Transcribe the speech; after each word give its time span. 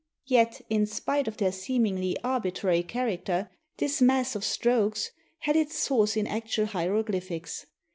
Yet, 0.25 0.61
in 0.67 0.87
spite 0.87 1.27
of 1.27 1.37
their 1.37 1.51
seemingly 1.51 2.17
arbitrary 2.23 2.81
character, 2.81 3.51
this 3.77 4.01
mass 4.01 4.33
of 4.35 4.43
strokes 4.43 5.11
had 5.41 5.55
its 5.55 5.77
source 5.77 6.17
in 6.17 6.25
actual 6.25 6.65
hieroglyphics. 6.65 7.67